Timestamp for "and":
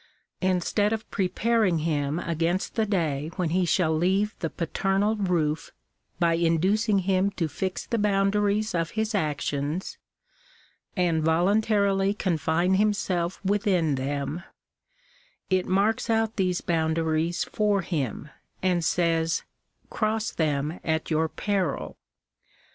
10.97-11.23, 18.63-18.81